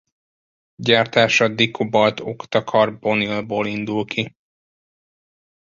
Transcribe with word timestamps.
Gyártása 0.83 1.47
dikobalt-oktakarbonilból 1.47 3.67
indul 3.67 4.05
ki. 4.05 4.35